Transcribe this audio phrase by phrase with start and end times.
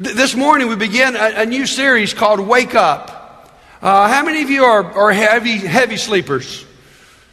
[0.00, 3.50] Th- this morning we begin a, a, new series called Wake Up.
[3.82, 6.64] Uh, how many of you are, are heavy, heavy sleepers?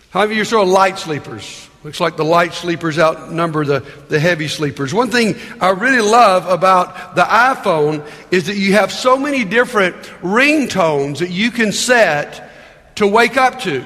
[0.10, 1.70] How many of you are sort of light sleepers?
[1.86, 4.94] Looks like the light sleepers outnumber the, the heavy sleepers.
[4.94, 9.96] One thing I really love about the iPhone is that you have so many different
[10.22, 12.52] ringtones that you can set
[12.96, 13.86] to wake up to.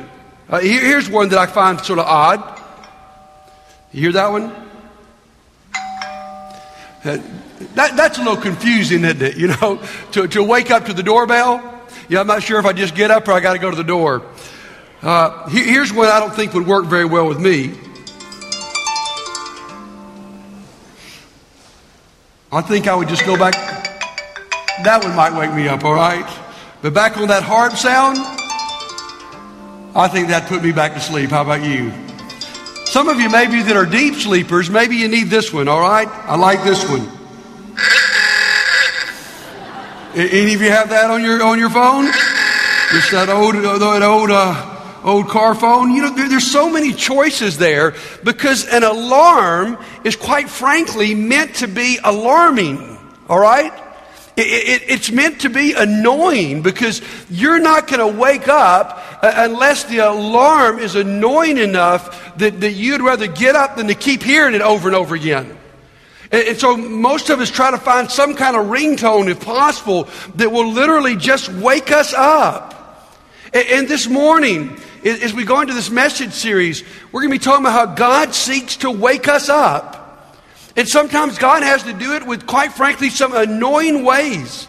[0.49, 2.59] Uh, here, here's one that I find sort of odd.
[3.91, 4.51] You hear that one?
[7.05, 7.17] Uh,
[7.75, 9.37] that, that's a little confusing, isn't it?
[9.37, 11.81] You know, to, to wake up to the doorbell.
[12.09, 13.75] Yeah, I'm not sure if I just get up or I got to go to
[13.75, 14.23] the door.
[15.01, 17.73] Uh, here's one I don't think would work very well with me.
[22.51, 23.53] I think I would just go back.
[24.83, 26.25] That one might wake me up, all right?
[26.81, 28.17] But back on that harp sound,
[29.95, 31.31] I think that put me back to sleep.
[31.31, 31.91] How about you?
[32.85, 36.07] Some of you, maybe that are deep sleepers, maybe you need this one, all right?
[36.07, 37.09] I like this one.
[40.15, 42.05] Any of you have that on your on your phone?
[42.91, 45.89] Just that old that old uh, old car phone.
[45.91, 51.55] You know, there, there's so many choices there because an alarm is quite frankly meant
[51.55, 52.95] to be alarming,
[53.27, 53.73] all right?
[54.37, 59.31] It, it, it's meant to be annoying because you're not going to wake up uh,
[59.35, 64.21] unless the alarm is annoying enough that, that you'd rather get up than to keep
[64.21, 65.57] hearing it over and over again.
[66.33, 70.09] And, and so most of us try to find some kind of ringtone, if possible,
[70.35, 73.07] that will literally just wake us up.
[73.53, 77.43] And, and this morning, as we go into this message series, we're going to be
[77.43, 80.01] talking about how God seeks to wake us up.
[80.75, 84.67] And sometimes God has to do it with, quite frankly, some annoying ways.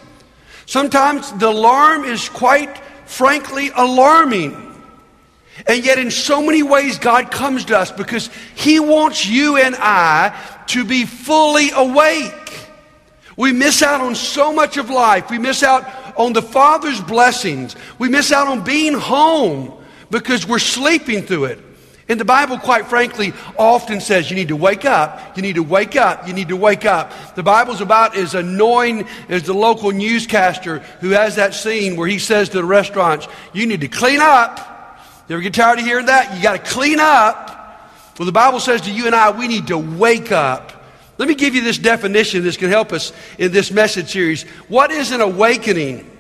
[0.67, 2.77] Sometimes the alarm is quite
[3.07, 4.74] frankly alarming.
[5.67, 9.77] And yet, in so many ways, God comes to us because He wants you and
[9.79, 10.37] I
[10.69, 12.33] to be fully awake.
[13.37, 15.31] We miss out on so much of life.
[15.31, 15.85] We miss out
[16.17, 17.77] on the Father's blessings.
[17.99, 19.73] We miss out on being home
[20.11, 21.59] because we're sleeping through it.
[22.07, 25.63] And the Bible, quite frankly, often says you need to wake up, you need to
[25.63, 27.35] wake up, you need to wake up.
[27.35, 32.19] The Bible's about as annoying as the local newscaster who has that scene where he
[32.19, 34.74] says to the restaurants, You need to clean up.
[35.29, 36.37] You ever get tired of hearing that?
[36.37, 37.51] You got to clean up.
[38.19, 40.73] Well, the Bible says to you and I, we need to wake up.
[41.17, 42.43] Let me give you this definition.
[42.43, 44.43] This can help us in this message series.
[44.69, 46.11] What is an awakening?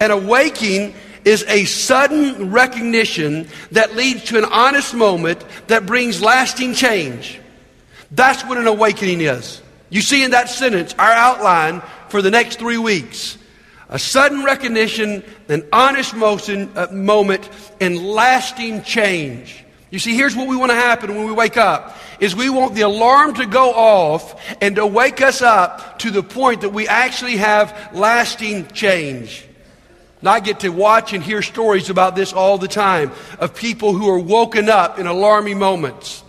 [0.00, 0.94] An awakening
[1.24, 7.40] is a sudden recognition that leads to an honest moment that brings lasting change.
[8.10, 9.60] That's what an awakening is.
[9.90, 13.36] You see in that sentence our outline for the next three weeks
[13.94, 17.48] a sudden recognition, an honest motion, moment,
[17.80, 19.64] and lasting change.
[19.90, 22.74] You see, here's what we want to happen when we wake up is we want
[22.74, 26.88] the alarm to go off and to wake us up to the point that we
[26.88, 29.46] actually have lasting change.
[30.18, 33.92] And I get to watch and hear stories about this all the time of people
[33.92, 36.24] who are woken up in alarming moments.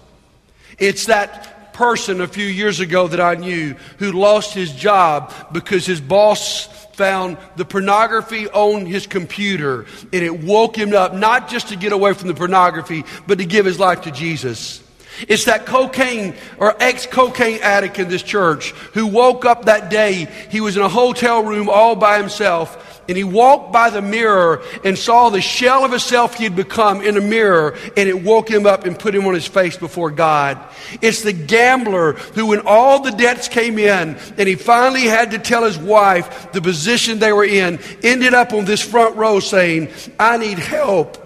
[0.78, 5.86] It's that person a few years ago that I knew who lost his job because
[5.86, 11.68] his boss found the pornography on his computer and it woke him up not just
[11.69, 14.81] to get away from the pornography, but to give his life to Jesus.
[15.28, 20.28] It's that cocaine or ex cocaine addict in this church who woke up that day.
[20.50, 24.63] He was in a hotel room all by himself and he walked by the mirror
[24.83, 28.49] and saw the shell of himself he had become in a mirror, and it woke
[28.49, 30.57] him up and put him on his face before God.
[31.01, 35.39] It's the gambler who, when all the debts came in, and he finally had to
[35.39, 39.89] tell his wife the position they were in, ended up on this front row saying,
[40.19, 41.25] I need help.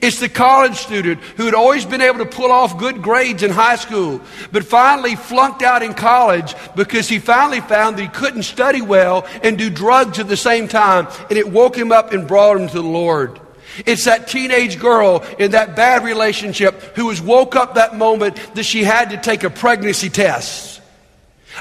[0.00, 3.50] It's the college student who had always been able to pull off good grades in
[3.50, 4.20] high school,
[4.52, 9.26] but finally flunked out in college because he finally found that he couldn't study well
[9.42, 12.68] and do drugs at the same time, and it woke him up and brought him
[12.68, 13.40] to the Lord.
[13.86, 18.64] It's that teenage girl in that bad relationship who was woke up that moment that
[18.64, 20.80] she had to take a pregnancy test.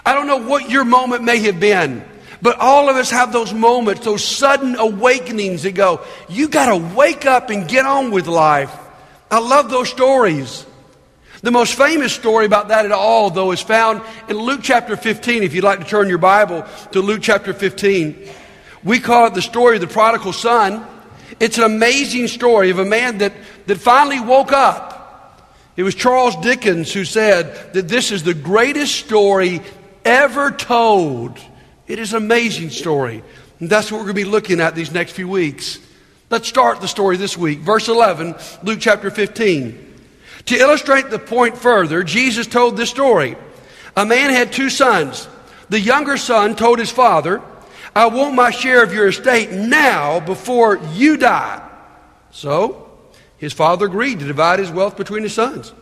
[0.06, 2.04] I don't know what your moment may have been.
[2.42, 6.96] But all of us have those moments, those sudden awakenings that go, you got to
[6.96, 8.76] wake up and get on with life.
[9.30, 10.66] I love those stories.
[11.42, 15.44] The most famous story about that at all, though, is found in Luke chapter 15.
[15.44, 18.30] If you'd like to turn your Bible to Luke chapter 15,
[18.84, 20.86] we call it the story of the prodigal son.
[21.40, 23.34] It's an amazing story of a man that,
[23.68, 25.46] that finally woke up.
[25.78, 29.62] It was Charles Dickens who said that this is the greatest story
[30.04, 31.40] ever told.
[31.90, 33.24] It is an amazing story.
[33.60, 35.80] And that's what we're going to be looking at these next few weeks.
[36.30, 37.60] Let's start the story this week.
[37.60, 39.88] Verse 11, Luke chapter 15.
[40.46, 43.36] To illustrate the point further, Jesus told this story.
[43.98, 45.28] A man had two sons.
[45.70, 47.42] The younger son told his father,
[47.96, 51.68] I want my share of your estate now before you die.
[52.30, 52.88] So
[53.38, 55.74] his father agreed to divide his wealth between his sons.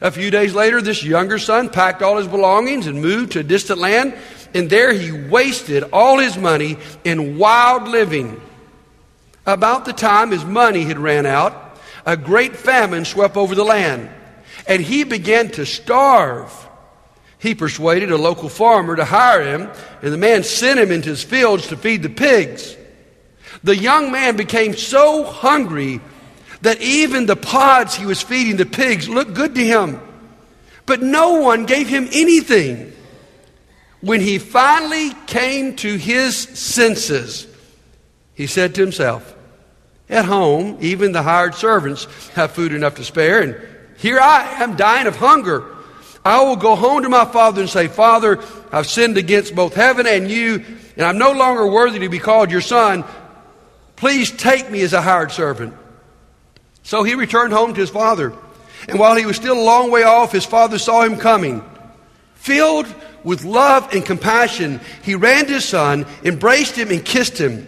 [0.00, 3.42] A few days later, this younger son packed all his belongings and moved to a
[3.42, 4.14] distant land,
[4.54, 8.40] and there he wasted all his money in wild living.
[9.44, 14.08] About the time his money had ran out, a great famine swept over the land,
[14.66, 16.68] and he began to starve.
[17.38, 19.70] He persuaded a local farmer to hire him,
[20.02, 22.76] and the man sent him into his fields to feed the pigs.
[23.62, 26.00] The young man became so hungry
[26.62, 30.00] that even the pods he was feeding the pigs looked good to him.
[30.86, 32.92] But no one gave him anything.
[34.00, 37.46] When he finally came to his senses,
[38.34, 39.34] he said to himself,
[40.08, 43.56] At home, even the hired servants have food enough to spare, and
[43.98, 45.64] here I am dying of hunger.
[46.24, 48.42] I will go home to my father and say, Father,
[48.72, 50.64] I've sinned against both heaven and you,
[50.96, 53.04] and I'm no longer worthy to be called your son.
[53.96, 55.74] Please take me as a hired servant.
[56.90, 58.32] So he returned home to his father.
[58.88, 61.62] And while he was still a long way off, his father saw him coming.
[62.34, 62.92] Filled
[63.22, 67.64] with love and compassion, he ran to his son, embraced him, and kissed him.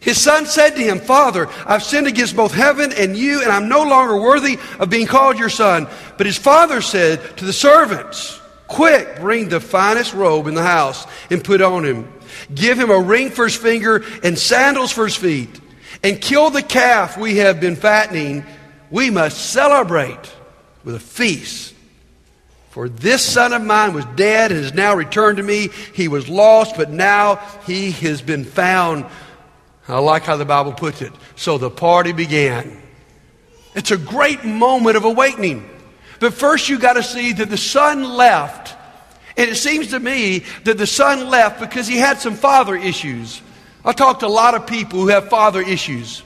[0.00, 3.68] His son said to him, Father, I've sinned against both heaven and you, and I'm
[3.68, 5.86] no longer worthy of being called your son.
[6.16, 11.06] But his father said to the servants, Quick, bring the finest robe in the house
[11.30, 12.12] and put on him.
[12.52, 15.60] Give him a ring for his finger and sandals for his feet
[16.02, 18.44] and kill the calf we have been fattening,
[18.90, 20.34] we must celebrate
[20.84, 21.74] with a feast.
[22.70, 25.70] For this son of mine was dead and has now returned to me.
[25.92, 27.36] He was lost, but now
[27.66, 29.06] he has been found.
[29.88, 31.12] I like how the Bible puts it.
[31.34, 32.80] So the party began.
[33.74, 35.68] It's a great moment of awakening.
[36.20, 38.76] But first, you got to see that the son left.
[39.36, 43.42] And it seems to me that the son left because he had some father issues.
[43.84, 46.22] I talk to a lot of people who have father issues.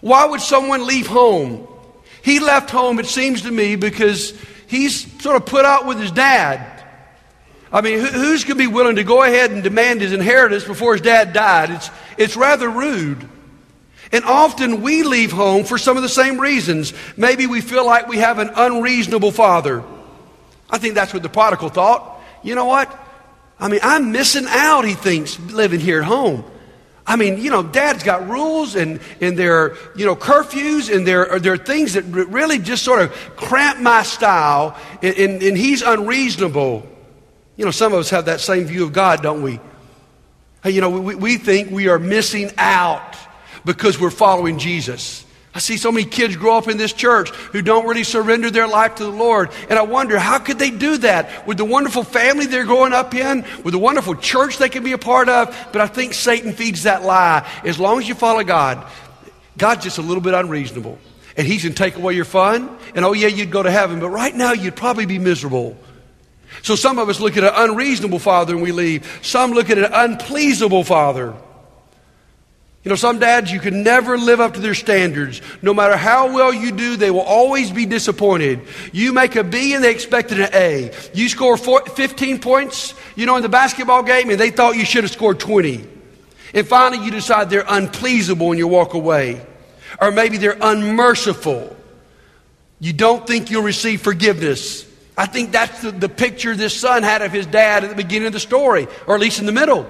[0.00, 1.66] Why would someone leave home?
[2.22, 4.34] He left home, it seems to me, because
[4.66, 6.84] he's sort of put out with his dad.
[7.72, 10.94] I mean, who's going to be willing to go ahead and demand his inheritance before
[10.94, 11.70] his dad died?
[11.70, 13.28] It's, it's rather rude.
[14.12, 16.92] And often we leave home for some of the same reasons.
[17.16, 19.84] Maybe we feel like we have an unreasonable father.
[20.68, 22.20] I think that's what the prodigal thought.
[22.42, 22.92] You know what?
[23.58, 26.44] I mean, I'm missing out, he thinks, living here at home.
[27.10, 31.04] I mean, you know, dad's got rules and, and there are, you know, curfews and
[31.04, 35.42] there are, there are things that really just sort of cramp my style and, and,
[35.42, 36.86] and he's unreasonable.
[37.56, 39.58] You know, some of us have that same view of God, don't we?
[40.62, 43.16] Hey, you know, we, we think we are missing out
[43.64, 45.26] because we're following Jesus.
[45.52, 48.68] I see so many kids grow up in this church who don't really surrender their
[48.68, 49.50] life to the Lord.
[49.68, 53.14] And I wonder, how could they do that with the wonderful family they're growing up
[53.14, 55.48] in, with the wonderful church they can be a part of?
[55.72, 57.50] But I think Satan feeds that lie.
[57.64, 58.86] As long as you follow God,
[59.58, 60.98] God's just a little bit unreasonable.
[61.36, 62.76] And He's going to take away your fun.
[62.94, 63.98] And oh, yeah, you'd go to heaven.
[63.98, 65.76] But right now, you'd probably be miserable.
[66.62, 69.20] So some of us look at an unreasonable father and we leave.
[69.22, 71.34] Some look at an unpleasable father.
[72.82, 75.42] You know, some dads, you can never live up to their standards.
[75.60, 78.62] No matter how well you do, they will always be disappointed.
[78.90, 80.90] You make a B and they expected an A.
[81.12, 84.86] You score four, 15 points, you know, in the basketball game and they thought you
[84.86, 85.86] should have scored 20.
[86.54, 89.44] And finally, you decide they're unpleasable and you walk away.
[90.00, 91.76] Or maybe they're unmerciful.
[92.78, 94.86] You don't think you'll receive forgiveness.
[95.18, 98.28] I think that's the, the picture this son had of his dad at the beginning
[98.28, 99.86] of the story, or at least in the middle.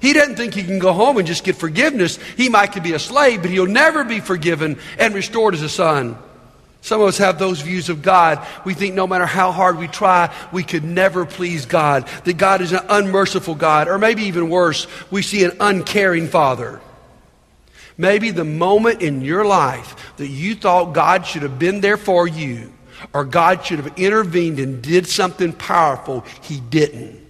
[0.00, 2.18] He doesn't think he can go home and just get forgiveness.
[2.36, 5.68] He might could be a slave, but he'll never be forgiven and restored as a
[5.68, 6.16] son.
[6.82, 8.46] Some of us have those views of God.
[8.64, 12.08] We think no matter how hard we try, we could never please God.
[12.24, 13.86] That God is an unmerciful God.
[13.88, 16.80] Or maybe even worse, we see an uncaring Father.
[17.98, 22.26] Maybe the moment in your life that you thought God should have been there for
[22.26, 22.72] you,
[23.12, 27.20] or God should have intervened and did something powerful, He didn't.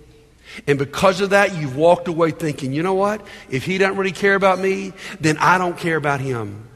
[0.67, 3.25] And because of that, you've walked away thinking, you know what?
[3.51, 6.69] If he doesn't really care about me, then I don't care about him.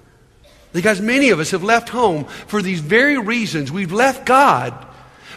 [0.72, 3.70] Because many of us have left home for these very reasons.
[3.70, 4.74] We've left God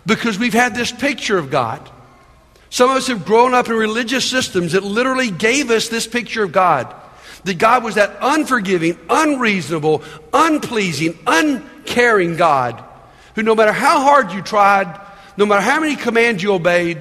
[0.06, 1.88] because we've had this picture of God.
[2.70, 6.44] Some of us have grown up in religious systems that literally gave us this picture
[6.44, 6.94] of God.
[7.44, 10.04] That God was that unforgiving, unreasonable,
[10.34, 12.84] unpleasing, uncaring God
[13.38, 15.00] who, no matter how hard you tried,
[15.38, 17.00] no matter how many commands you obeyed,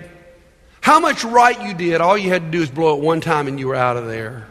[0.86, 3.48] how much right you did, all you had to do is blow it one time
[3.48, 4.46] and you were out of there.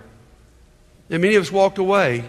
[1.10, 2.26] And many of us walked away.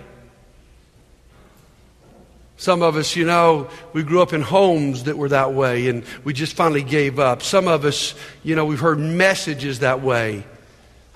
[2.56, 6.04] Some of us, you know, we grew up in homes that were that way and
[6.22, 7.42] we just finally gave up.
[7.42, 10.44] Some of us, you know, we've heard messages that way.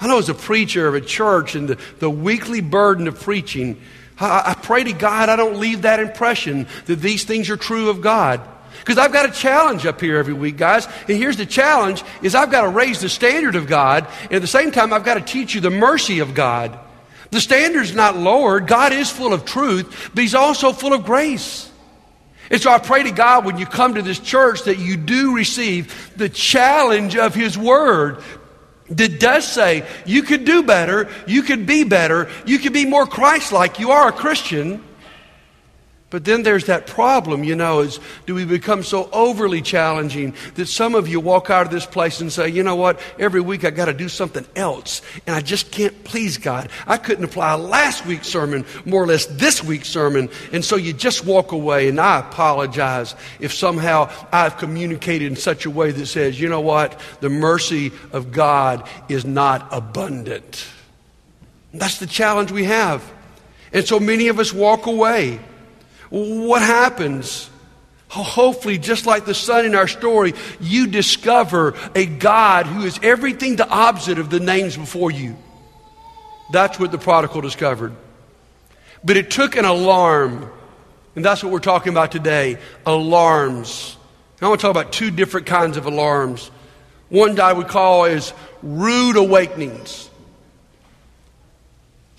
[0.00, 3.80] I know as a preacher of a church and the, the weekly burden of preaching,
[4.18, 7.88] I, I pray to God I don't leave that impression that these things are true
[7.88, 8.40] of God.
[8.80, 10.86] Because I've got a challenge up here every week, guys.
[11.08, 14.06] And here's the challenge is I've got to raise the standard of God.
[14.24, 16.78] And at the same time, I've got to teach you the mercy of God.
[17.30, 18.66] The standard's not lowered.
[18.66, 21.70] God is full of truth, but He's also full of grace.
[22.50, 25.36] And so I pray to God when you come to this church that you do
[25.36, 28.22] receive the challenge of His Word
[28.88, 33.06] that does say you could do better, you could be better, you could be more
[33.06, 33.78] Christ like.
[33.78, 34.84] You are a Christian.
[36.10, 40.66] But then there's that problem, you know, is do we become so overly challenging that
[40.66, 43.64] some of you walk out of this place and say, you know what, every week
[43.64, 46.68] I got to do something else and I just can't please God.
[46.88, 50.92] I couldn't apply last week's sermon, more or less this week's sermon, and so you
[50.92, 51.88] just walk away.
[51.88, 56.60] And I apologize if somehow I've communicated in such a way that says, you know
[56.60, 60.66] what, the mercy of God is not abundant.
[61.72, 63.08] That's the challenge we have.
[63.72, 65.38] And so many of us walk away.
[66.10, 67.48] What happens?
[68.08, 73.54] Hopefully, just like the son in our story, you discover a God who is everything
[73.54, 75.36] the opposite of the names before you.
[76.52, 77.94] That's what the prodigal discovered.
[79.04, 80.50] But it took an alarm,
[81.14, 83.96] and that's what we're talking about today alarms.
[84.42, 86.50] I want to talk about two different kinds of alarms.
[87.10, 90.09] One I would call is rude awakenings.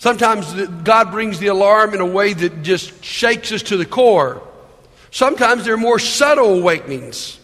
[0.01, 0.51] Sometimes
[0.83, 4.41] God brings the alarm in a way that just shakes us to the core.
[5.11, 7.39] Sometimes there are more subtle awakenings.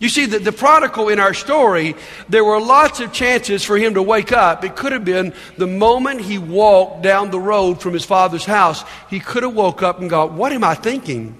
[0.00, 1.94] You see, the, the prodigal in our story,
[2.28, 4.64] there were lots of chances for him to wake up.
[4.64, 8.82] It could have been the moment he walked down the road from his father's house,
[9.08, 11.38] he could have woke up and gone, What am I thinking?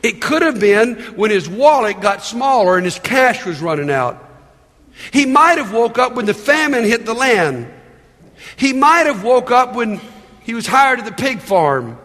[0.00, 4.24] It could have been when his wallet got smaller and his cash was running out.
[5.12, 7.68] He might have woke up when the famine hit the land.
[8.56, 10.00] He might have woke up when
[10.42, 11.98] he was hired at the pig farm.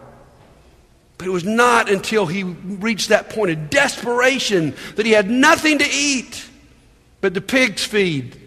[1.18, 5.78] But it was not until he reached that point of desperation that he had nothing
[5.78, 6.46] to eat
[7.20, 8.38] but the pig's feed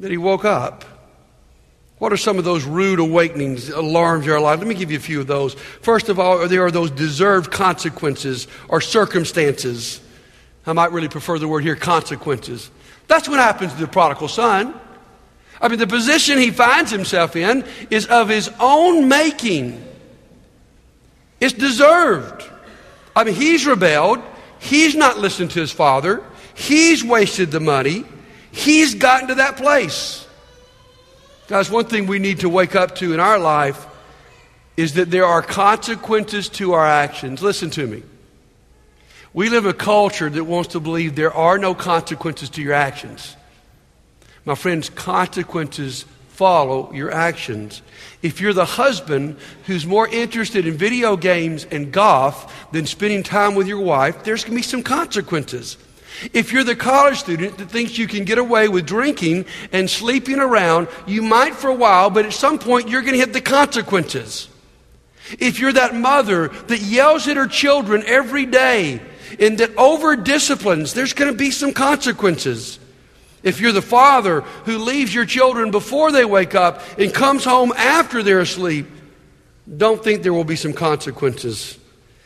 [0.00, 0.84] that he woke up.
[1.98, 4.58] What are some of those rude awakenings, alarms in our life?
[4.58, 5.54] Let me give you a few of those.
[5.54, 10.00] First of all, there are those deserved consequences or circumstances.
[10.66, 12.70] I might really prefer the word here consequences.
[13.08, 14.74] That's what happens to the prodigal son.
[15.62, 19.82] I mean, the position he finds himself in is of his own making.
[21.40, 22.42] It's deserved.
[23.14, 24.20] I mean, he's rebelled.
[24.58, 26.22] He's not listened to his father.
[26.54, 28.04] He's wasted the money.
[28.50, 30.26] He's gotten to that place.
[31.46, 33.86] Guys, one thing we need to wake up to in our life
[34.76, 37.40] is that there are consequences to our actions.
[37.40, 38.02] Listen to me.
[39.32, 43.36] We live a culture that wants to believe there are no consequences to your actions.
[44.44, 47.82] My friends, consequences follow your actions.
[48.22, 53.54] If you're the husband who's more interested in video games and golf than spending time
[53.54, 55.76] with your wife, there's going to be some consequences.
[56.32, 60.38] If you're the college student that thinks you can get away with drinking and sleeping
[60.38, 63.40] around, you might for a while, but at some point you're going to hit the
[63.40, 64.48] consequences.
[65.38, 69.00] If you're that mother that yells at her children every day
[69.38, 72.78] and that over disciplines, there's going to be some consequences.
[73.42, 77.72] If you're the father who leaves your children before they wake up and comes home
[77.72, 78.86] after they're asleep,
[79.76, 81.78] don't think there will be some consequences.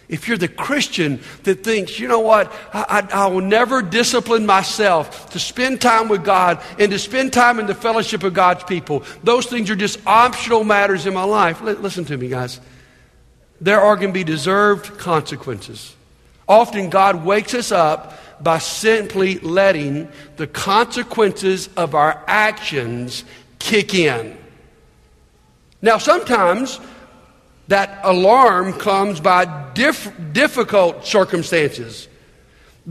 [0.09, 4.47] If you're the Christian that thinks, you know what, I, I, I, will never discipline
[4.47, 8.63] myself to spend time with God and to spend time in the fellowship of God's
[8.65, 11.61] people, those things are just optional matters in my life.
[11.61, 12.61] L- listen to me, guys.
[13.61, 15.95] There are going to be deserved consequences.
[16.49, 23.25] Often God wakes us up by simply letting the consequences of our actions
[23.59, 24.37] kick in.
[25.83, 26.81] Now, sometimes
[27.69, 32.09] that alarm comes by difficult circumstances.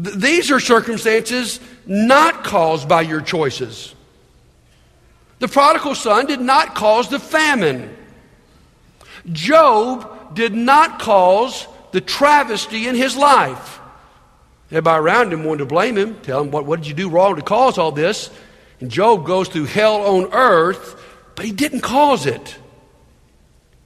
[0.02, 3.96] Th- these are circumstances not caused by your choices.
[5.40, 7.96] The prodigal son did not cause the famine.
[9.32, 13.80] Job did not cause the travesty in his life.
[14.72, 17.36] Everybody around him wanted to blame him, tell him, what, what did you do wrong
[17.36, 18.32] to cause all this?
[18.80, 21.02] And Job goes through hell on earth,
[21.36, 22.58] but he didn't cause it.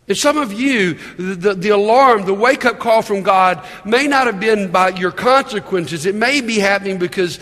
[0.07, 4.07] And some of you, the, the, the alarm, the wake up call from God may
[4.07, 6.07] not have been by your consequences.
[6.07, 7.39] It may be happening because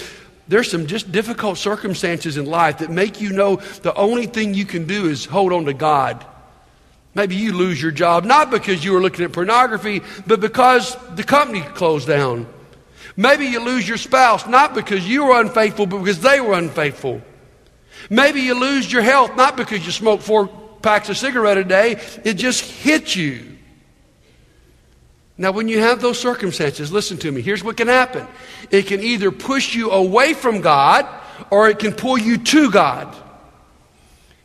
[0.49, 4.65] there's some just difficult circumstances in life that make you know the only thing you
[4.65, 6.25] can do is hold on to God.
[7.15, 11.23] Maybe you lose your job, not because you were looking at pornography, but because the
[11.23, 12.47] company closed down.
[13.17, 17.21] Maybe you lose your spouse not because you were unfaithful, but because they were unfaithful.
[18.11, 20.47] Maybe you lose your health not because you smoke four
[20.81, 23.57] packs of cigarette a day, it just hits you.
[25.39, 27.41] Now, when you have those circumstances, listen to me.
[27.41, 28.27] Here's what can happen
[28.71, 31.07] it can either push you away from God
[31.49, 33.15] or it can pull you to God.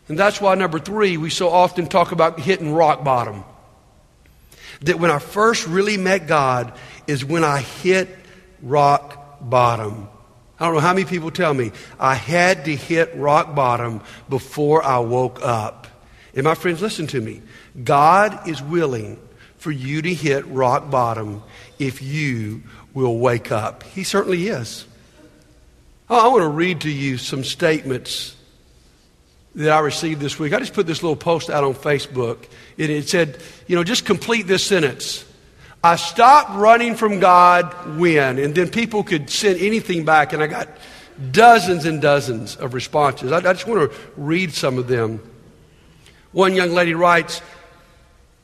[0.08, 3.44] And that's why, number three, we so often talk about hitting rock bottom.
[4.82, 6.72] That when I first really met God
[7.06, 8.08] is when I hit
[8.62, 10.08] rock bottom.
[10.58, 14.82] I don't know how many people tell me I had to hit rock bottom before
[14.82, 15.88] I woke up.
[16.34, 17.42] And my friends, listen to me.
[17.82, 19.18] God is willing
[19.58, 21.42] for you to hit rock bottom
[21.78, 22.62] if you
[22.94, 23.82] will wake up.
[23.82, 24.86] He certainly is.
[26.08, 28.36] Oh, I want to read to you some statements
[29.54, 30.52] that I received this week.
[30.52, 32.44] I just put this little post out on Facebook.
[32.78, 35.24] and it said, you know, just complete this sentence.
[35.84, 40.46] I stopped running from God when, and then people could send anything back, and I
[40.46, 40.68] got
[41.32, 43.32] dozens and dozens of responses.
[43.32, 45.20] I, I just want to read some of them.
[46.30, 47.42] One young lady writes,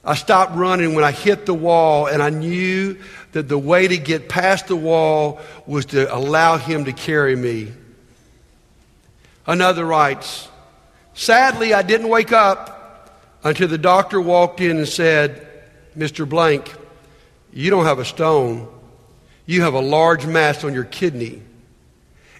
[0.05, 2.99] I stopped running when I hit the wall, and I knew
[3.33, 7.73] that the way to get past the wall was to allow Him to carry me.
[9.47, 10.49] Another writes,
[11.15, 15.47] Sadly, I didn't wake up until the doctor walked in and said,
[15.97, 16.29] Mr.
[16.29, 16.75] Blank,
[17.53, 18.69] you don't have a stone.
[19.47, 21.43] You have a large mass on your kidney,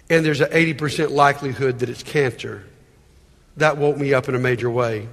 [0.09, 2.63] and there's an 80% likelihood that it's cancer.
[3.57, 5.07] That woke me up in a major way.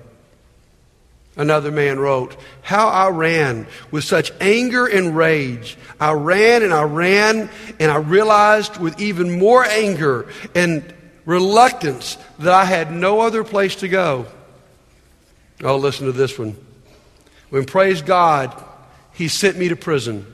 [1.37, 5.77] Another man wrote, How I ran with such anger and rage.
[6.01, 10.95] I ran and I ran, and I realized with even more anger and
[11.27, 14.27] reluctance that I had no other place to go.
[15.63, 16.57] Oh, listen to this one.
[17.51, 18.63] When, praise God,
[19.17, 20.27] He sent me to prison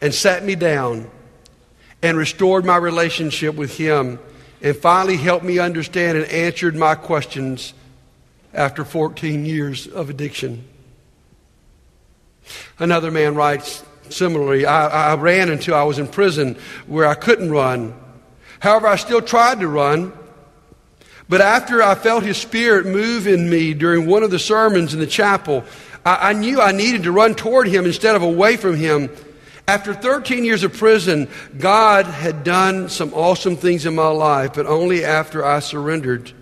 [0.00, 1.08] and sat me down
[2.02, 4.18] and restored my relationship with Him
[4.60, 7.72] and finally helped me understand and answered my questions
[8.52, 10.64] after 14 years of addiction.
[12.80, 16.56] Another man writes similarly I, I, ran until I was in prison
[16.88, 17.94] where I couldn't run.
[18.58, 20.12] However, I still tried to run.
[21.28, 24.98] But after I felt his spirit move in me during one of the sermons in
[24.98, 25.64] the chapel,
[26.04, 29.10] I, I knew I needed to run toward him instead of away from him.
[29.68, 34.66] After 13 years of prison, God had done some awesome things in my life, but
[34.66, 36.32] only after I surrendered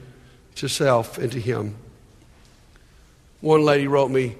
[0.56, 1.76] to self and to him.
[3.40, 4.36] One lady wrote me,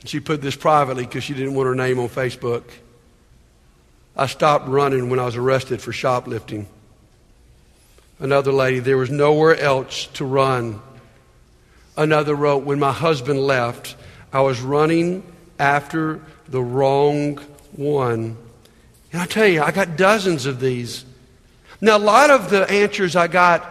[0.00, 2.62] and she put this privately because she didn't want her name on Facebook.
[4.16, 6.66] I stopped running when I was arrested for shoplifting.
[8.18, 10.80] Another lady, there was nowhere else to run.
[11.96, 13.96] Another wrote, when my husband left,
[14.32, 15.22] I was running
[15.58, 17.36] after the wrong
[17.72, 18.36] one.
[19.12, 21.04] And I tell you, I got dozens of these.
[21.80, 23.64] Now, a lot of the answers I got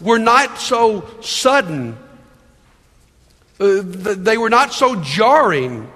[0.00, 1.98] were not so sudden
[3.58, 5.90] uh, they were not so jarring.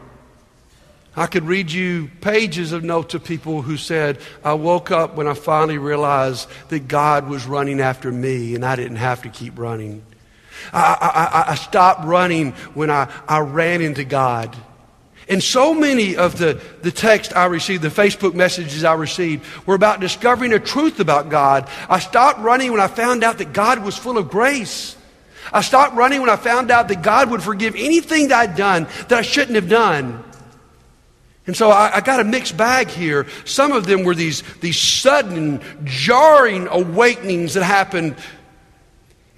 [1.16, 5.26] I could read you pages of notes of people who said, I woke up when
[5.26, 9.58] I finally realized that God was running after me and I didn't have to keep
[9.58, 10.02] running.
[10.72, 14.56] I, I, I stopped running when I, I ran into God.
[15.30, 19.76] And so many of the, the text I received, the Facebook messages I received, were
[19.76, 21.68] about discovering a truth about God.
[21.88, 24.96] I stopped running when I found out that God was full of grace.
[25.52, 28.88] I stopped running when I found out that God would forgive anything that I'd done
[29.08, 30.24] that I shouldn't have done.
[31.46, 33.26] And so I, I, got a mixed bag here.
[33.44, 38.16] Some of them were these, these sudden, jarring awakenings that happened.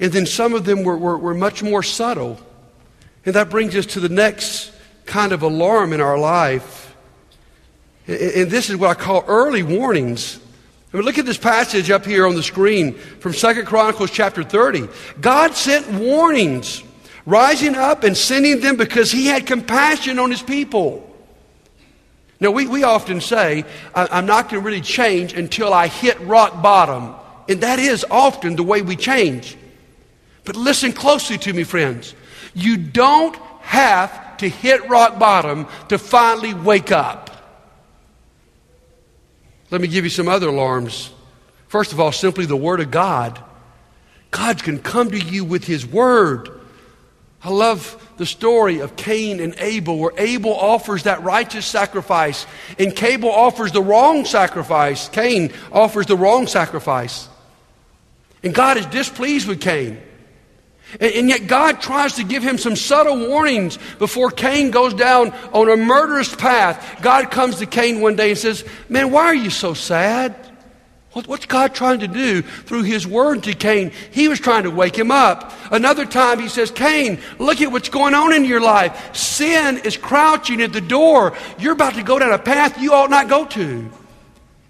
[0.03, 2.37] And then some of them were, were, were much more subtle.
[3.25, 4.73] And that brings us to the next
[5.07, 6.97] kind of alarm in our life.
[8.09, 10.41] And, and this is what I call early warnings.
[10.93, 14.43] I mean, look at this passage up here on the screen from Second Chronicles chapter
[14.43, 14.89] 30.
[15.21, 16.83] God sent warnings,
[17.25, 21.09] rising up and sending them because he had compassion on his people.
[22.41, 26.61] Now, we, we often say, I'm not going to really change until I hit rock
[26.61, 27.15] bottom.
[27.49, 29.57] And that is often the way we change.
[30.45, 32.15] But listen closely to me, friends.
[32.55, 37.31] You don't have to hit rock bottom to finally wake up.
[39.71, 41.13] Let me give you some other alarms.
[41.69, 43.43] First of all, simply the Word of God.
[44.31, 46.51] God can come to you with His Word.
[47.43, 52.47] I love the story of Cain and Abel, where Abel offers that righteous sacrifice,
[52.79, 55.09] and Abel offers the wrong sacrifice.
[55.09, 57.29] Cain offers the wrong sacrifice.
[58.43, 60.01] And God is displeased with Cain.
[61.01, 65.71] And, yet God tries to give him some subtle warnings before Cain goes down on
[65.71, 67.01] a murderous path.
[67.03, 70.37] God comes to Cain one day and says, Man, why are you so sad?
[71.13, 73.93] What, what's God trying to do through his word to Cain?
[74.13, 75.53] He was trying to wake him up.
[75.71, 79.15] Another time he says, Cain, look at what's going on in your life.
[79.15, 81.37] Sin is crouching at the door.
[81.59, 83.91] You're about to go down a path you ought not go to.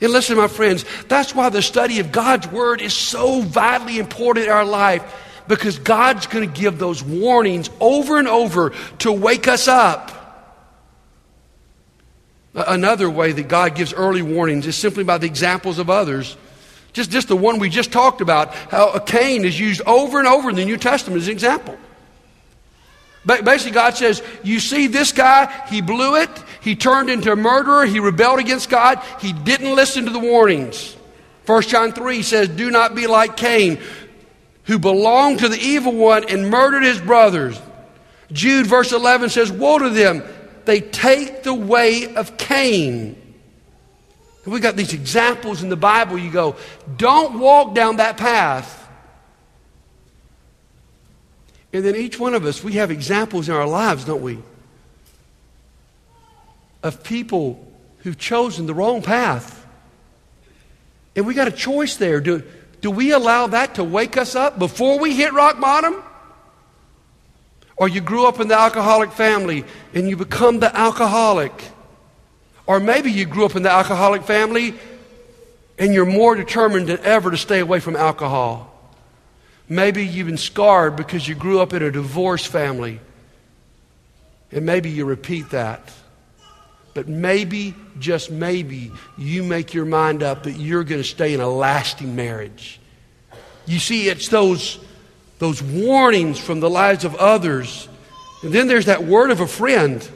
[0.00, 4.46] And listen, my friends, that's why the study of God's word is so vitally important
[4.46, 5.04] in our life
[5.48, 10.18] because God's going to give those warnings over and over to wake us up.
[12.54, 16.36] Another way that God gives early warnings is simply by the examples of others.
[16.92, 20.50] Just, just the one we just talked about, how Cain is used over and over
[20.50, 21.78] in the New Testament as an example.
[23.24, 27.86] Basically, God says, You see this guy, he blew it, he turned into a murderer,
[27.86, 30.96] he rebelled against God, he didn't listen to the warnings.
[31.46, 33.80] 1 John 3 says, Do not be like Cain,
[34.64, 37.60] who belonged to the evil one and murdered his brothers.
[38.30, 40.22] Jude, verse 11 says, Woe to them
[40.64, 43.18] they take the way of Cain.
[44.44, 46.18] We got these examples in the Bible.
[46.18, 46.56] You go,
[46.96, 48.78] don't walk down that path.
[51.72, 54.38] And then each one of us, we have examples in our lives, don't we?
[56.82, 57.66] Of people
[57.98, 59.64] who've chosen the wrong path.
[61.14, 62.20] And we got a choice there.
[62.20, 62.42] Do,
[62.82, 66.02] do we allow that to wake us up before we hit rock bottom?
[67.76, 69.64] Or you grew up in the alcoholic family
[69.94, 71.52] and you become the alcoholic.
[72.66, 74.74] Or maybe you grew up in the alcoholic family
[75.78, 78.68] and you're more determined than ever to stay away from alcohol.
[79.68, 83.00] Maybe you've been scarred because you grew up in a divorced family.
[84.50, 85.92] And maybe you repeat that.
[86.94, 91.40] But maybe, just maybe, you make your mind up that you're going to stay in
[91.40, 92.80] a lasting marriage.
[93.66, 94.78] You see, it's those
[95.42, 97.88] those warnings from the lives of others.
[98.44, 100.08] And then there's that word of a friend.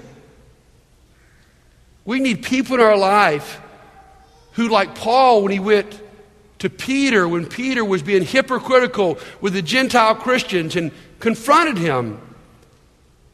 [2.05, 3.61] We need people in our life
[4.53, 6.01] who, like Paul, when he went
[6.61, 12.21] to Peter, when Peter was being hypocritical with the Gentile Christians and confronted him.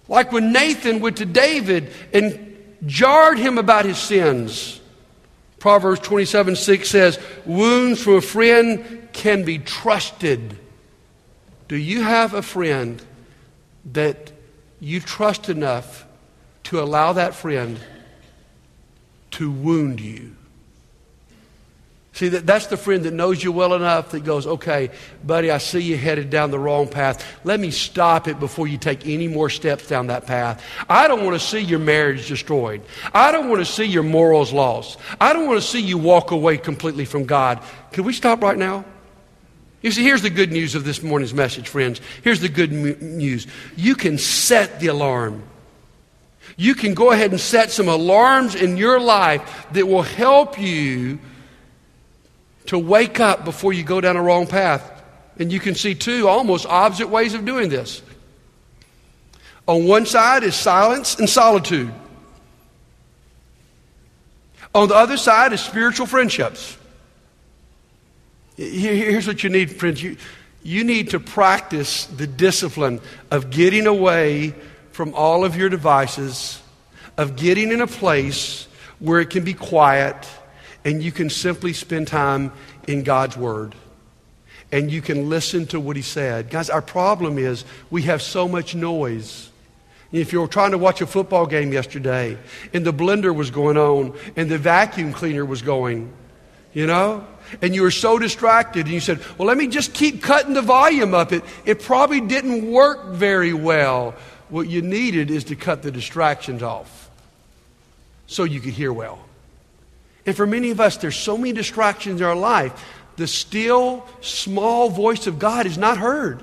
[0.09, 2.52] Like when Nathan went to David and
[2.87, 4.81] jarred him about his sins.
[5.59, 10.59] Proverbs 27 6 says, Wounds from a friend can be trusted.
[11.69, 13.03] Do you have a friend
[13.93, 14.33] that
[14.81, 16.05] you trust enough
[16.65, 17.79] to allow that friend
[19.33, 20.37] to wound you?
[22.15, 24.91] See, that, that's the friend that knows you well enough that goes, okay,
[25.25, 27.27] buddy, I see you headed down the wrong path.
[27.43, 30.63] Let me stop it before you take any more steps down that path.
[30.91, 32.83] I don't want to see your marriage destroyed.
[33.15, 34.99] I don't want to see your morals lost.
[35.23, 37.63] I don't want to see you walk away completely from God.
[37.93, 38.85] Can we stop right now?
[39.81, 42.03] You see, here's the good news of this morning's message, friends.
[42.23, 43.47] Here's the good news.
[43.75, 45.43] You can set the alarm.
[46.59, 51.19] You can go ahead and set some alarms in your life that will help you
[52.67, 54.89] to wake up before you go down a wrong path.
[55.39, 58.03] And you can see two almost opposite ways of doing this.
[59.67, 61.93] On one side is silence and solitude.
[64.75, 66.77] On the other side is spiritual friendships.
[68.57, 70.03] Here's what you need, friends.
[70.03, 70.17] You,
[70.63, 74.55] you need to practice the discipline of getting away
[74.93, 76.61] from all of your devices,
[77.17, 78.67] of getting in a place
[78.99, 80.29] where it can be quiet
[80.85, 82.53] and you can simply spend time
[82.87, 83.75] in God's Word.
[84.71, 86.51] And you can listen to what He said.
[86.51, 89.51] Guys, our problem is we have so much noise.
[90.13, 92.37] If you were trying to watch a football game yesterday
[92.75, 96.13] and the blender was going on and the vacuum cleaner was going,
[96.75, 97.27] you know,
[97.61, 100.63] and you were so distracted and you said, Well, let me just keep cutting the
[100.63, 101.33] volume up.
[101.33, 104.15] It, it probably didn't work very well.
[104.49, 107.11] What you needed is to cut the distractions off
[108.27, 109.19] so you could hear well.
[110.25, 112.73] And for many of us, there's so many distractions in our life.
[113.17, 116.43] The still, small voice of God is not heard.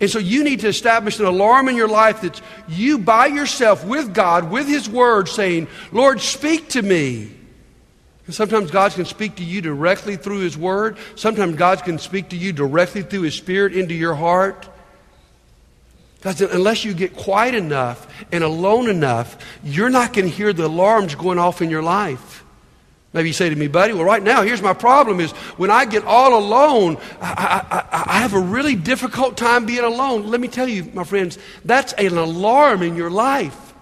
[0.00, 3.84] And so you need to establish an alarm in your life that you by yourself
[3.84, 7.30] with God, with His Word, saying, Lord, speak to me.
[8.26, 10.96] And sometimes God can speak to you directly through His Word.
[11.14, 14.68] Sometimes God can speak to you directly through His Spirit into your heart.
[16.16, 20.66] Because unless you get quiet enough and alone enough, you're not going to hear the
[20.66, 22.43] alarms going off in your life.
[23.14, 25.84] Maybe you say to me, buddy, well, right now, here's my problem is when I
[25.84, 30.26] get all alone, I, I, I have a really difficult time being alone.
[30.26, 33.72] Let me tell you, my friends, that's an alarm in your life.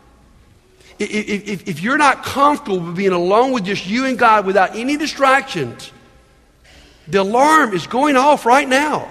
[0.98, 4.76] If, if, if you're not comfortable with being alone with just you and God without
[4.76, 5.90] any distractions,
[7.08, 9.10] the alarm is going off right now.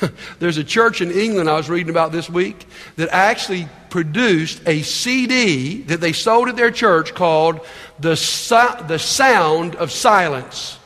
[0.38, 4.82] There's a church in England I was reading about this week that actually produced a
[4.82, 7.60] CD that they sold at their church called
[8.00, 10.80] The, so- the Sound of Silence.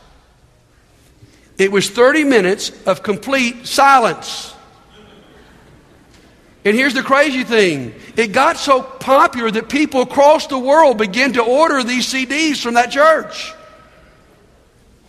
[1.57, 4.55] It was 30 minutes of complete silence.
[6.67, 11.33] And here's the crazy thing it got so popular that people across the world began
[11.33, 13.55] to order these CDs from that church.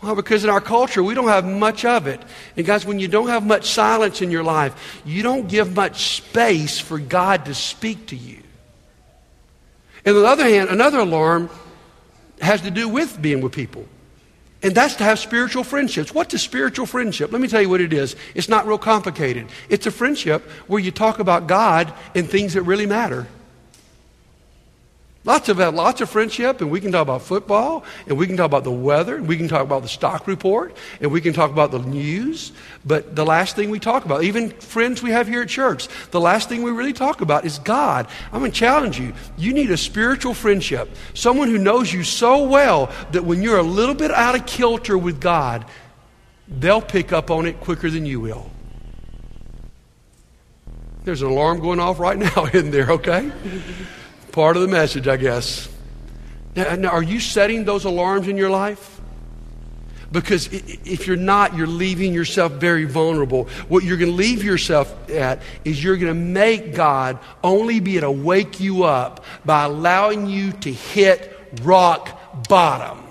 [0.01, 2.21] Well, because in our culture, we don't have much of it.
[2.55, 6.15] And guys, when you don't have much silence in your life, you don't give much
[6.15, 8.41] space for God to speak to you.
[10.05, 11.49] And on the other hand, another alarm
[12.41, 13.85] has to do with being with people.
[14.61, 16.13] And that's to have spiritual friendships.
[16.13, 17.31] What's a spiritual friendship?
[17.31, 18.15] Let me tell you what it is.
[18.35, 19.47] It's not real complicated.
[19.69, 23.27] It's a friendship where you talk about God and things that really matter.
[25.25, 28.45] Lots of lots of friendship, and we can talk about football, and we can talk
[28.45, 31.51] about the weather, and we can talk about the stock report, and we can talk
[31.51, 32.53] about the news.
[32.85, 36.21] But the last thing we talk about, even friends we have here at church, the
[36.21, 38.07] last thing we really talk about is God.
[38.31, 39.13] I'm going to challenge you.
[39.37, 43.63] You need a spiritual friendship, someone who knows you so well that when you're a
[43.63, 45.65] little bit out of kilter with God,
[46.47, 48.49] they'll pick up on it quicker than you will.
[51.03, 52.89] There's an alarm going off right now, isn't there?
[52.91, 53.29] Okay.
[54.31, 55.69] Part of the message, I guess.
[56.55, 58.99] Now, now, are you setting those alarms in your life?
[60.11, 63.45] Because if you're not, you're leaving yourself very vulnerable.
[63.67, 67.97] What you're going to leave yourself at is you're going to make God only be
[67.97, 73.03] able to wake you up by allowing you to hit rock bottom.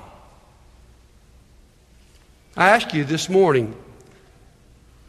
[2.57, 3.77] I ask you this morning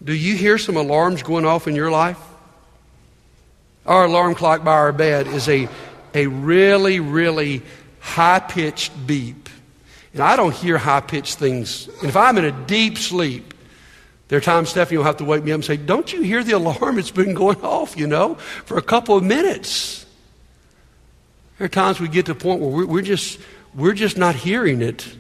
[0.02, 2.20] do you hear some alarms going off in your life?
[3.86, 5.68] Our alarm clock by our bed is a
[6.14, 7.62] a really, really
[8.00, 9.50] high pitched beep.
[10.14, 11.88] And I don't hear high pitched things.
[12.00, 13.54] And if I'm in a deep sleep,
[14.30, 16.44] there are times Stephanie will have to wake me up and say, Don't you hear
[16.44, 16.98] the alarm?
[17.00, 20.06] It's been going off, you know, for a couple of minutes.
[21.58, 23.40] There are times we get to the point where we're just,
[23.76, 25.16] we're just not hearing it.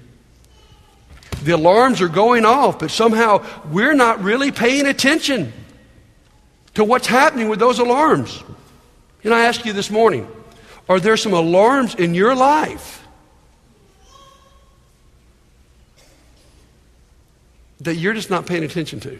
[1.43, 5.53] The alarms are going off, but somehow we're not really paying attention
[6.75, 8.43] to what's happening with those alarms.
[9.23, 10.29] And I ask you this morning,
[10.89, 13.07] are there some alarms in your life
[17.81, 19.19] that you're just not paying attention to?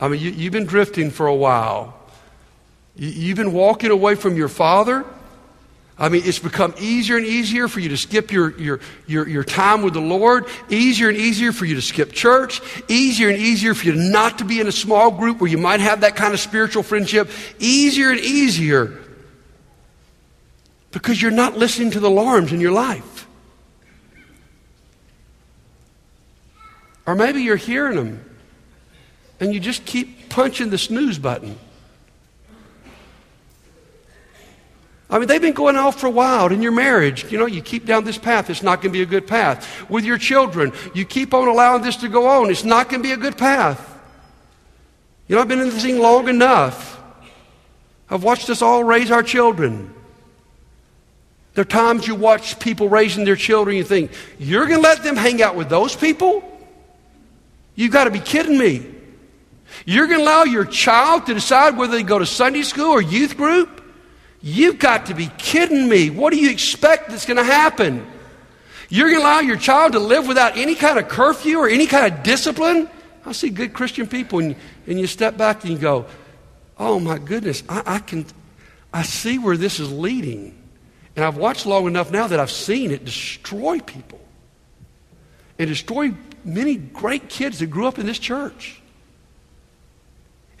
[0.00, 1.98] I mean, you, have been drifting for a while.
[2.94, 5.04] You, you've been walking away from your father.
[5.98, 9.42] I mean, it's become easier and easier for you to skip your, your, your, your,
[9.42, 13.74] time with the Lord, easier and easier for you to skip church, easier and easier
[13.74, 16.34] for you not to be in a small group where you might have that kind
[16.34, 19.05] of spiritual friendship, easier and easier
[20.96, 23.28] because you're not listening to the alarms in your life.
[27.04, 28.24] Or maybe you're hearing them
[29.38, 31.58] and you just keep punching the snooze button.
[35.10, 37.30] I mean, they've been going off for a while in your marriage.
[37.30, 39.90] You know, you keep down this path, it's not going to be a good path.
[39.90, 43.06] With your children, you keep on allowing this to go on, it's not going to
[43.06, 44.00] be a good path.
[45.28, 46.98] You know, I've been in this thing long enough.
[48.08, 49.92] I've watched us all raise our children.
[51.56, 55.02] There are times you watch people raising their children, you think, you're going to let
[55.02, 56.44] them hang out with those people?
[57.74, 58.84] You've got to be kidding me.
[59.86, 63.00] You're going to allow your child to decide whether they go to Sunday school or
[63.00, 63.82] youth group?
[64.42, 66.10] You've got to be kidding me.
[66.10, 68.06] What do you expect that's going to happen?
[68.90, 71.86] You're going to allow your child to live without any kind of curfew or any
[71.86, 72.90] kind of discipline?
[73.24, 76.04] I see good Christian people, and, and you step back and you go,
[76.78, 78.26] oh my goodness, I, I can,
[78.92, 80.55] I see where this is leading.
[81.16, 84.20] And I've watched long enough now that I've seen it destroy people
[85.58, 86.12] and destroy
[86.44, 88.80] many great kids that grew up in this church.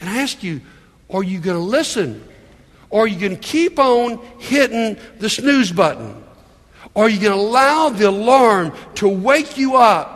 [0.00, 0.62] And I ask you,
[1.10, 2.26] are you going to listen?
[2.88, 6.24] Or are you going to keep on hitting the snooze button?
[6.94, 10.15] Or are you going to allow the alarm to wake you up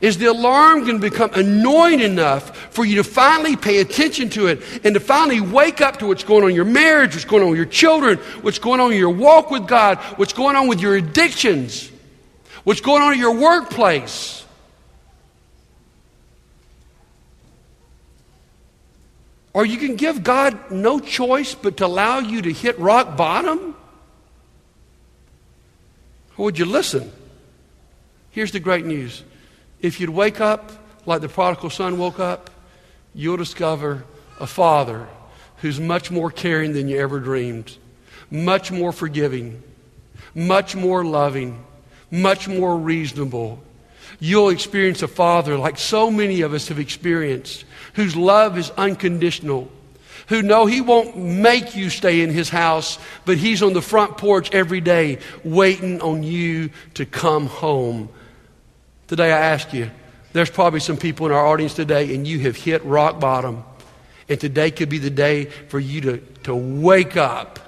[0.00, 4.46] is the alarm going to become annoying enough for you to finally pay attention to
[4.46, 7.42] it and to finally wake up to what's going on in your marriage, what's going
[7.42, 10.68] on with your children, what's going on in your walk with God, what's going on
[10.68, 11.90] with your addictions,
[12.64, 14.44] what's going on in your workplace?
[19.52, 23.76] Or you can give God no choice but to allow you to hit rock bottom?
[26.36, 27.12] Or would you listen?
[28.32, 29.22] Here's the great news
[29.84, 30.72] if you'd wake up
[31.04, 32.48] like the prodigal son woke up,
[33.14, 34.02] you'll discover
[34.40, 35.06] a father
[35.58, 37.76] who's much more caring than you ever dreamed,
[38.30, 39.62] much more forgiving,
[40.34, 41.62] much more loving,
[42.10, 43.62] much more reasonable.
[44.20, 49.70] You'll experience a father like so many of us have experienced, whose love is unconditional,
[50.28, 54.16] who know He won't make you stay in His house, but He's on the front
[54.16, 58.08] porch every day waiting on you to come home.
[59.14, 59.92] Today, I ask you,
[60.32, 63.62] there's probably some people in our audience today, and you have hit rock bottom.
[64.28, 67.60] And today could be the day for you to, to wake up.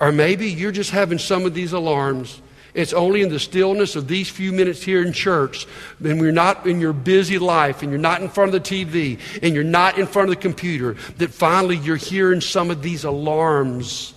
[0.00, 2.40] Or maybe you're just having some of these alarms
[2.72, 5.66] it's only in the stillness of these few minutes here in church,
[5.98, 9.18] when we're not in your busy life and you're not in front of the TV
[9.42, 13.04] and you're not in front of the computer, that finally you're hearing some of these
[13.04, 14.14] alarms.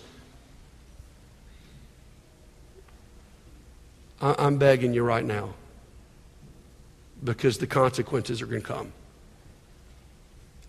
[4.21, 5.53] I'm begging you right now
[7.23, 8.93] because the consequences are going to come.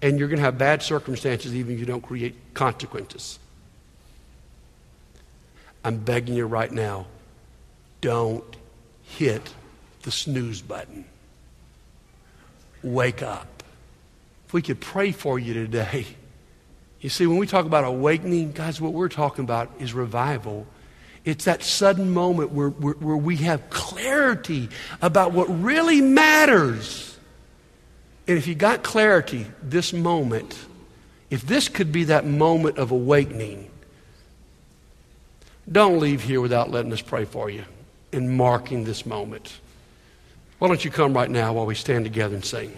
[0.02, 3.38] And you're going to have bad circumstances even if you don't create consequences.
[5.84, 7.06] I'm begging you right now
[8.00, 8.56] don't
[9.02, 9.52] hit
[10.02, 11.04] the snooze button.
[12.82, 13.62] Wake up.
[14.46, 16.06] If we could pray for you today.
[17.00, 20.66] You see, when we talk about awakening, guys, what we're talking about is revival.
[21.24, 24.70] It's that sudden moment where, where, where, we have clarity
[25.02, 27.18] about what really matters.
[28.26, 30.58] And if you got clarity this moment,
[31.28, 33.70] if this could be that moment of awakening,
[35.70, 37.64] don't leave here without letting us pray for you
[38.12, 39.60] and marking this moment.
[40.58, 42.76] Why don't you come right now while we stand together and sing?